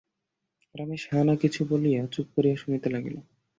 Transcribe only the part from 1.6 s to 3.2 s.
না বলিয়া চুপ করিয়া শুনিতে লাগিল।